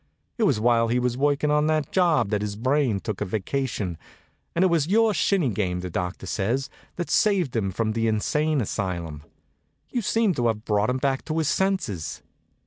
It 0.39 0.45
was 0.45 0.59
while 0.59 0.87
he 0.87 0.97
was 0.97 1.15
working 1.15 1.51
on 1.51 1.67
that 1.67 1.91
job 1.91 2.31
that 2.31 2.41
his 2.41 2.55
brain 2.55 2.99
took 2.99 3.21
a 3.21 3.25
vacation; 3.25 3.99
and 4.55 4.63
it 4.65 4.67
was 4.67 4.87
your 4.87 5.13
shinny 5.13 5.49
game, 5.49 5.81
the 5.81 5.91
doctors 5.91 6.31
say, 6.31 6.57
that 6.95 7.11
saved 7.11 7.55
him 7.55 7.69
from 7.71 7.91
the 7.91 8.07
insane 8.07 8.61
asylum. 8.61 9.21
You 9.91 10.01
seem 10.01 10.33
to 10.33 10.47
have 10.47 10.65
brought 10.65 10.89
him 10.89 10.97
back 10.97 11.23
to 11.25 11.37
his 11.37 11.49
senses." 11.49 12.23